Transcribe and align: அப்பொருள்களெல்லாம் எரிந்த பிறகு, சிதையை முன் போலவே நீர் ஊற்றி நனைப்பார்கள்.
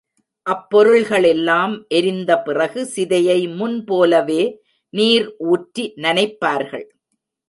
அப்பொருள்களெல்லாம் 0.45 1.73
எரிந்த 1.87 2.31
பிறகு, 2.41 2.81
சிதையை 2.95 3.37
முன் 3.55 3.77
போலவே 3.83 4.41
நீர் 4.93 5.27
ஊற்றி 5.47 5.85
நனைப்பார்கள். 5.97 6.87